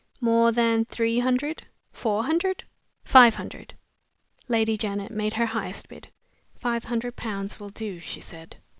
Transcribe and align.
"More 0.19 0.51
than 0.51 0.85
three 0.85 1.19
hundred? 1.19 1.61
Four 1.91 2.23
hundred? 2.23 2.63
Five 3.03 3.35
hundred?" 3.35 3.75
Lady 4.47 4.75
Janet 4.75 5.11
made 5.11 5.33
her 5.33 5.45
highest 5.45 5.89
bid. 5.89 6.07
"Five 6.55 6.85
hundred 6.85 7.15
pounds 7.15 7.59
will 7.59 7.69
do," 7.69 7.99
she 7.99 8.19
said. 8.19 8.55